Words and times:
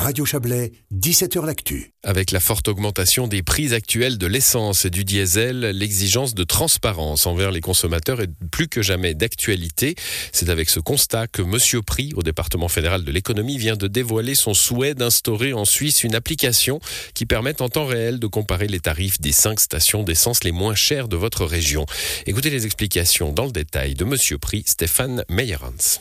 Radio 0.00 0.24
Chablais, 0.24 0.72
17h 0.94 1.44
L'Actu. 1.44 1.92
Avec 2.04 2.30
la 2.30 2.40
forte 2.40 2.68
augmentation 2.68 3.28
des 3.28 3.42
prix 3.42 3.74
actuels 3.74 4.16
de 4.16 4.26
l'essence 4.26 4.86
et 4.86 4.90
du 4.90 5.04
diesel, 5.04 5.60
l'exigence 5.60 6.34
de 6.34 6.42
transparence 6.42 7.26
envers 7.26 7.50
les 7.50 7.60
consommateurs 7.60 8.22
est 8.22 8.30
plus 8.50 8.66
que 8.66 8.80
jamais 8.80 9.12
d'actualité. 9.12 9.96
C'est 10.32 10.48
avec 10.48 10.70
ce 10.70 10.80
constat 10.80 11.26
que 11.26 11.42
Monsieur 11.42 11.82
Prix, 11.82 12.14
au 12.16 12.22
département 12.22 12.68
fédéral 12.68 13.04
de 13.04 13.12
l'économie, 13.12 13.58
vient 13.58 13.76
de 13.76 13.88
dévoiler 13.88 14.34
son 14.34 14.54
souhait 14.54 14.94
d'instaurer 14.94 15.52
en 15.52 15.66
Suisse 15.66 16.02
une 16.02 16.14
application 16.14 16.80
qui 17.12 17.26
permette 17.26 17.60
en 17.60 17.68
temps 17.68 17.84
réel 17.84 18.18
de 18.18 18.26
comparer 18.26 18.68
les 18.68 18.80
tarifs 18.80 19.20
des 19.20 19.32
cinq 19.32 19.60
stations 19.60 20.02
d'essence 20.02 20.44
les 20.44 20.52
moins 20.52 20.74
chères 20.74 21.08
de 21.08 21.16
votre 21.16 21.44
région. 21.44 21.84
Écoutez 22.24 22.48
les 22.48 22.64
explications 22.64 23.34
dans 23.34 23.44
le 23.44 23.52
détail 23.52 23.92
de 23.92 24.04
Monsieur 24.06 24.38
Prix, 24.38 24.62
Stéphane 24.66 25.24
Meyerhans. 25.28 26.00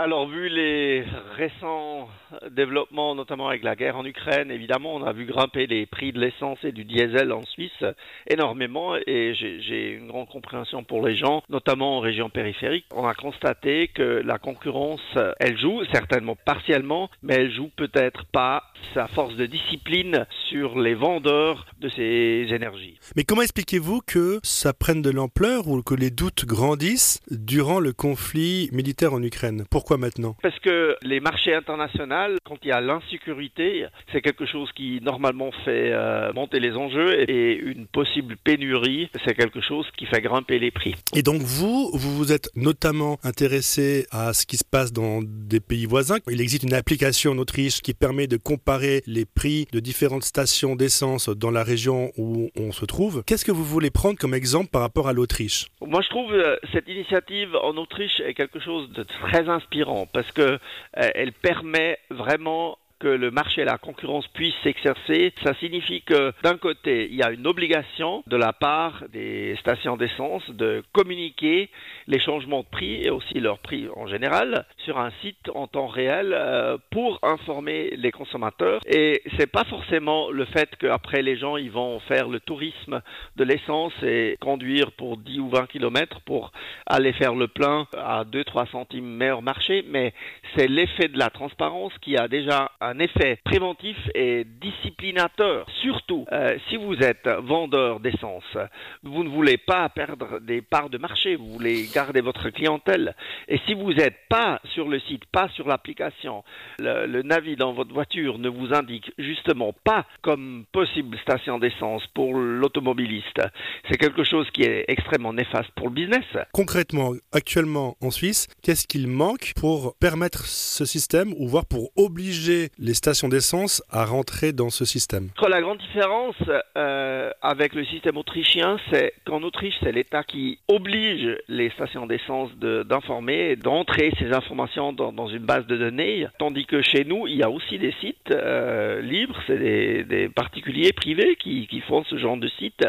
Alors, 0.00 0.28
vu 0.28 0.48
les 0.48 1.04
récents 1.36 2.08
développements, 2.52 3.16
notamment 3.16 3.48
avec 3.48 3.64
la 3.64 3.74
guerre 3.74 3.96
en 3.96 4.04
Ukraine, 4.04 4.48
évidemment, 4.48 4.94
on 4.94 5.02
a 5.02 5.12
vu 5.12 5.24
grimper 5.26 5.66
les 5.66 5.86
prix 5.86 6.12
de 6.12 6.20
l'essence 6.20 6.58
et 6.62 6.70
du 6.70 6.84
diesel 6.84 7.32
en 7.32 7.44
Suisse 7.46 7.84
énormément 8.30 8.94
et 8.94 9.34
j'ai 9.34 9.90
une 9.90 10.06
grande 10.06 10.28
compréhension 10.28 10.84
pour 10.84 11.04
les 11.04 11.16
gens, 11.16 11.42
notamment 11.48 11.96
en 11.96 12.00
région 12.00 12.30
périphérique. 12.30 12.84
On 12.94 13.08
a 13.08 13.14
constaté 13.14 13.88
que 13.88 14.22
la 14.24 14.38
concurrence, 14.38 15.00
elle 15.40 15.58
joue 15.58 15.82
certainement 15.92 16.36
partiellement, 16.36 17.10
mais 17.24 17.34
elle 17.34 17.52
joue 17.52 17.70
peut-être 17.74 18.24
pas 18.26 18.62
sa 18.94 19.08
force 19.08 19.34
de 19.34 19.46
discipline 19.46 20.26
sur 20.48 20.78
les 20.78 20.94
vendeurs 20.94 21.66
de 21.80 21.88
ces 21.88 22.46
énergies. 22.50 23.00
Mais 23.16 23.24
comment 23.24 23.42
expliquez-vous 23.42 24.02
que 24.06 24.38
ça 24.44 24.72
prenne 24.72 25.02
de 25.02 25.10
l'ampleur 25.10 25.66
ou 25.66 25.82
que 25.82 25.94
les 25.94 26.10
doutes 26.10 26.44
grandissent 26.44 27.20
durant 27.32 27.80
le 27.80 27.92
conflit 27.92 28.68
militaire 28.72 29.12
en 29.12 29.22
Ukraine? 29.24 29.64
Maintenant 29.96 30.36
Parce 30.42 30.58
que 30.60 30.96
les 31.02 31.20
marchés 31.20 31.54
internationaux, 31.54 32.36
quand 32.44 32.56
il 32.62 32.68
y 32.68 32.72
a 32.72 32.80
l'insécurité, 32.80 33.86
c'est 34.12 34.20
quelque 34.20 34.46
chose 34.46 34.70
qui 34.74 35.00
normalement 35.02 35.50
fait 35.64 35.92
euh, 35.92 36.32
monter 36.32 36.60
les 36.60 36.72
enjeux 36.72 37.28
et 37.28 37.56
une 37.56 37.86
possible 37.86 38.36
pénurie, 38.36 39.10
c'est 39.26 39.34
quelque 39.34 39.60
chose 39.60 39.86
qui 39.96 40.06
fait 40.06 40.20
grimper 40.20 40.58
les 40.58 40.70
prix. 40.70 40.94
Et 41.14 41.22
donc 41.22 41.42
vous, 41.42 41.90
vous 41.94 42.16
vous 42.16 42.32
êtes 42.32 42.50
notamment 42.54 43.18
intéressé 43.24 44.06
à 44.10 44.32
ce 44.32 44.46
qui 44.46 44.56
se 44.56 44.64
passe 44.64 44.92
dans 44.92 45.20
des 45.22 45.60
pays 45.60 45.86
voisins. 45.86 46.16
Il 46.30 46.40
existe 46.40 46.62
une 46.62 46.74
application 46.74 47.32
en 47.32 47.38
Autriche 47.38 47.80
qui 47.80 47.94
permet 47.94 48.26
de 48.26 48.36
comparer 48.36 49.02
les 49.06 49.24
prix 49.24 49.66
de 49.72 49.80
différentes 49.80 50.24
stations 50.24 50.76
d'essence 50.76 51.28
dans 51.28 51.50
la 51.50 51.62
région 51.62 52.12
où 52.16 52.50
on 52.58 52.72
se 52.72 52.84
trouve. 52.84 53.22
Qu'est-ce 53.26 53.44
que 53.44 53.52
vous 53.52 53.64
voulez 53.64 53.90
prendre 53.90 54.18
comme 54.18 54.34
exemple 54.34 54.70
par 54.70 54.82
rapport 54.82 55.08
à 55.08 55.12
l'Autriche? 55.12 55.66
Moi, 55.80 56.00
je 56.02 56.08
trouve 56.08 56.32
euh, 56.32 56.56
cette 56.72 56.88
initiative 56.88 57.56
en 57.62 57.76
Autriche 57.76 58.20
est 58.20 58.34
quelque 58.34 58.60
chose 58.60 58.90
de 58.92 59.04
très 59.04 59.48
inspirant 59.48 59.77
parce 60.12 60.30
que 60.32 60.42
euh, 60.42 60.58
elle 60.94 61.32
permet 61.32 61.98
vraiment 62.10 62.78
que 62.98 63.08
le 63.08 63.30
marché 63.30 63.62
et 63.62 63.64
la 63.64 63.78
concurrence 63.78 64.26
puissent 64.28 64.54
s'exercer, 64.62 65.32
ça 65.42 65.54
signifie 65.54 66.02
que 66.02 66.32
d'un 66.42 66.56
côté, 66.56 67.08
il 67.10 67.16
y 67.16 67.22
a 67.22 67.30
une 67.30 67.46
obligation 67.46 68.22
de 68.26 68.36
la 68.36 68.52
part 68.52 69.04
des 69.12 69.56
stations 69.60 69.96
d'essence 69.96 70.48
de 70.50 70.82
communiquer 70.92 71.70
les 72.06 72.18
changements 72.18 72.60
de 72.60 72.66
prix 72.66 73.02
et 73.02 73.10
aussi 73.10 73.40
leurs 73.40 73.58
prix 73.58 73.88
en 73.94 74.06
général 74.06 74.66
sur 74.78 74.98
un 74.98 75.10
site 75.22 75.50
en 75.54 75.66
temps 75.66 75.86
réel 75.86 76.32
euh, 76.32 76.78
pour 76.90 77.18
informer 77.22 77.90
les 77.96 78.10
consommateurs. 78.10 78.80
Et 78.86 79.22
c'est 79.36 79.50
pas 79.50 79.64
forcément 79.64 80.30
le 80.30 80.44
fait 80.46 80.74
qu'après 80.76 81.22
les 81.22 81.36
gens 81.36 81.56
ils 81.56 81.70
vont 81.70 82.00
faire 82.00 82.28
le 82.28 82.40
tourisme 82.40 83.02
de 83.36 83.44
l'essence 83.44 83.92
et 84.02 84.36
conduire 84.40 84.92
pour 84.92 85.16
10 85.16 85.40
ou 85.40 85.48
20 85.50 85.66
km 85.66 86.20
pour 86.22 86.52
aller 86.86 87.12
faire 87.12 87.34
le 87.34 87.48
plein 87.48 87.86
à 87.96 88.24
2-3 88.24 88.70
centimes 88.70 89.06
meilleur 89.06 89.42
marché, 89.42 89.84
mais 89.88 90.12
c'est 90.56 90.68
l'effet 90.68 91.08
de 91.08 91.18
la 91.18 91.30
transparence 91.30 91.92
qui 92.00 92.16
a 92.16 92.28
déjà 92.28 92.70
un 92.88 92.98
effet 92.98 93.38
préventif 93.44 93.96
et 94.14 94.44
disciplinateur. 94.60 95.66
Surtout, 95.82 96.26
euh, 96.32 96.56
si 96.68 96.76
vous 96.76 96.96
êtes 96.96 97.28
vendeur 97.42 98.00
d'essence, 98.00 98.56
vous 99.02 99.24
ne 99.24 99.28
voulez 99.28 99.56
pas 99.58 99.88
perdre 99.88 100.40
des 100.40 100.62
parts 100.62 100.90
de 100.90 100.98
marché, 100.98 101.36
vous 101.36 101.52
voulez 101.52 101.86
garder 101.94 102.20
votre 102.20 102.50
clientèle. 102.50 103.14
Et 103.46 103.58
si 103.66 103.74
vous 103.74 103.92
n'êtes 103.92 104.18
pas 104.28 104.60
sur 104.74 104.88
le 104.88 105.00
site, 105.00 105.24
pas 105.26 105.48
sur 105.50 105.68
l'application, 105.68 106.44
le, 106.78 107.06
le 107.06 107.22
dans 107.56 107.72
votre 107.72 107.92
voiture 107.92 108.38
ne 108.38 108.48
vous 108.48 108.74
indique 108.74 109.12
justement 109.18 109.72
pas 109.84 110.06
comme 110.22 110.64
possible 110.72 111.16
station 111.18 111.58
d'essence 111.58 112.02
pour 112.14 112.34
l'automobiliste, 112.34 113.40
c'est 113.88 113.96
quelque 113.96 114.24
chose 114.24 114.48
qui 114.50 114.62
est 114.62 114.84
extrêmement 114.88 115.32
néfaste 115.32 115.70
pour 115.76 115.88
le 115.88 115.94
business. 115.94 116.24
Concrètement, 116.52 117.12
actuellement 117.32 117.96
en 118.00 118.10
Suisse, 118.10 118.48
qu'est-ce 118.62 118.86
qu'il 118.86 119.06
manque 119.06 119.52
pour 119.56 119.94
permettre 120.00 120.46
ce 120.46 120.84
système 120.84 121.32
ou 121.38 121.48
voire 121.48 121.66
pour 121.66 121.90
obliger 121.96 122.70
les 122.78 122.94
stations 122.94 123.28
d'essence 123.28 123.82
à 123.90 124.04
rentrer 124.04 124.52
dans 124.52 124.70
ce 124.70 124.84
système 124.84 125.30
La 125.48 125.60
grande 125.60 125.78
différence 125.78 126.36
euh, 126.76 127.30
avec 127.42 127.74
le 127.74 127.84
système 127.84 128.16
autrichien, 128.16 128.78
c'est 128.90 129.12
qu'en 129.24 129.42
Autriche, 129.42 129.74
c'est 129.82 129.92
l'État 129.92 130.22
qui 130.22 130.58
oblige 130.68 131.36
les 131.48 131.70
stations 131.70 132.06
d'essence 132.06 132.50
d'informer, 132.58 133.56
d'entrer 133.56 134.12
ces 134.18 134.32
informations 134.32 134.92
dans, 134.92 135.28
une 135.28 135.44
base 135.44 135.66
de 135.66 135.76
données, 135.76 136.26
tandis 136.38 136.66
que 136.66 136.82
chez 136.82 137.04
nous, 137.04 137.26
il 137.26 137.36
y 137.36 137.42
a 137.42 137.50
aussi 137.50 137.78
des 137.78 137.92
sites 138.00 138.30
euh, 138.30 139.00
libres, 139.00 139.38
c'est 139.46 139.58
des, 139.58 140.28
particuliers 140.28 140.92
privés 140.92 141.36
qui, 141.36 141.66
font 141.88 142.04
ce 142.04 142.18
genre 142.18 142.36
de 142.36 142.48
sites. 142.58 142.84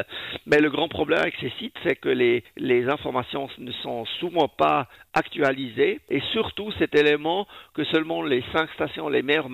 Mais 0.45 0.59
le 0.59 0.69
grand 0.69 0.87
problème 0.87 1.19
avec 1.19 1.35
ces 1.39 1.51
sites, 1.59 1.75
c'est 1.83 1.95
que 1.95 2.09
les, 2.09 2.43
les 2.57 2.89
informations 2.89 3.47
ne 3.57 3.71
sont 3.71 4.05
souvent 4.19 4.47
pas 4.47 4.87
actualisées 5.13 5.99
et 6.09 6.21
surtout 6.31 6.71
cet 6.77 6.95
élément 6.95 7.47
que 7.73 7.83
seulement 7.85 8.21
les 8.21 8.43
cinq 8.53 8.69
stations 8.73 9.09
les 9.09 9.21
meilleurs 9.21 9.49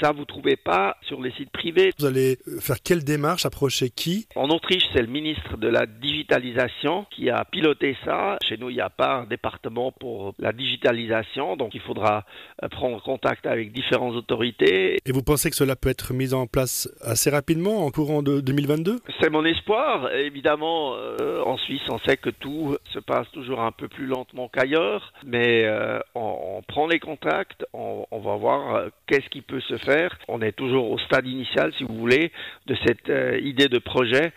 ça 0.00 0.12
vous 0.12 0.24
trouvez 0.24 0.56
pas 0.56 0.96
sur 1.02 1.20
les 1.20 1.32
sites 1.32 1.50
privés. 1.50 1.90
Vous 1.98 2.06
allez 2.06 2.38
faire 2.60 2.76
quelle 2.82 3.04
démarche, 3.04 3.46
approcher 3.46 3.90
qui? 3.90 4.26
En 4.36 4.48
Autriche, 4.48 4.84
c'est 4.92 5.02
le 5.02 5.08
ministre 5.08 5.56
de 5.56 5.68
la 5.68 5.86
digitalisation 5.86 7.06
qui 7.10 7.30
a 7.30 7.44
piloté 7.44 7.96
ça. 8.04 8.36
Chez 8.46 8.56
nous, 8.56 8.70
il 8.70 8.74
n'y 8.74 8.80
a 8.80 8.90
pas 8.90 9.16
un 9.16 9.24
département 9.24 9.92
pour 9.92 10.34
la 10.38 10.52
digitalisation, 10.52 11.56
donc 11.56 11.74
il 11.74 11.80
faudra 11.80 12.24
euh, 12.62 12.68
prendre 12.68 13.02
contact 13.02 13.46
avec 13.46 13.72
différentes 13.72 14.14
autorités. 14.14 14.98
Et 15.04 15.12
vous 15.12 15.22
pensez 15.22 15.50
que 15.50 15.56
cela 15.56 15.76
peut 15.76 15.88
être 15.88 16.12
mis 16.12 16.34
en 16.34 16.46
place 16.46 16.88
assez 17.02 17.30
rapidement, 17.30 17.84
en 17.84 17.90
courant 17.90 18.22
de 18.22 18.40
2022 18.40 19.00
C'est 19.20 19.30
mon 19.30 19.44
espoir. 19.44 20.12
Évidemment, 20.14 20.94
euh, 20.94 21.42
en 21.44 21.56
Suisse, 21.58 21.82
on 21.90 21.98
sait 22.00 22.16
que 22.16 22.30
tout 22.30 22.76
se 22.92 22.98
passe 22.98 23.30
toujours 23.32 23.60
un 23.60 23.72
peu 23.72 23.88
plus 23.88 24.06
lentement 24.06 24.48
qu'ailleurs, 24.48 25.12
mais 25.24 25.64
euh, 25.64 26.00
on, 26.14 26.56
on, 26.58 26.62
prend 26.62 26.86
les 26.86 27.00
contacts, 27.00 27.64
on, 27.72 28.06
on 28.10 28.18
va 28.20 28.36
voir 28.36 28.74
euh, 28.74 28.88
qu'est-ce 29.06 29.28
qui 29.30 29.39
peut 29.40 29.60
se 29.60 29.76
faire. 29.78 30.16
On 30.28 30.40
est 30.42 30.52
toujours 30.52 30.90
au 30.90 30.98
stade 30.98 31.26
initial, 31.26 31.72
si 31.76 31.84
vous 31.84 31.96
voulez, 31.96 32.32
de 32.66 32.76
cette 32.86 33.08
euh, 33.08 33.38
idée 33.42 33.68
de 33.68 33.78
projet. 33.78 34.32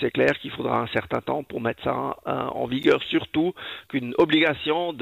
C'est 0.00 0.10
clair 0.12 0.38
qu'il 0.40 0.50
faudra 0.50 0.80
un 0.80 0.86
certain 0.88 1.20
temps 1.20 1.42
pour 1.42 1.60
mettre 1.60 1.82
ça 1.82 2.16
en, 2.24 2.66
vigueur, 2.66 3.02
surtout 3.04 3.52
qu'une 3.88 4.14
obligation 4.18 4.92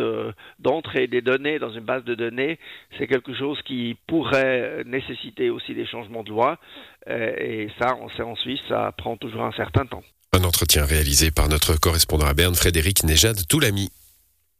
d'entrée 0.58 1.06
de, 1.06 1.12
des 1.12 1.20
données 1.20 1.58
dans 1.58 1.70
une 1.70 1.84
base 1.84 2.04
de 2.04 2.14
données, 2.14 2.58
c'est 2.96 3.06
quelque 3.06 3.34
chose 3.34 3.60
qui 3.64 3.96
pourrait 4.06 4.82
nécessiter 4.84 5.50
aussi 5.50 5.74
des 5.74 5.86
changements 5.86 6.22
de 6.22 6.30
loi. 6.30 6.58
Euh, 7.08 7.34
et 7.38 7.68
ça, 7.80 7.96
on 8.00 8.08
sait 8.10 8.22
en 8.22 8.36
Suisse, 8.36 8.60
ça 8.68 8.92
prend 8.96 9.16
toujours 9.16 9.42
un 9.42 9.52
certain 9.52 9.86
temps. 9.86 10.02
Un 10.32 10.44
entretien 10.44 10.84
réalisé 10.84 11.30
par 11.30 11.48
notre 11.48 11.78
correspondant 11.78 12.26
à 12.26 12.34
Berne, 12.34 12.54
Frédéric 12.54 13.04
Nejad 13.04 13.46
Toulami. 13.48 13.90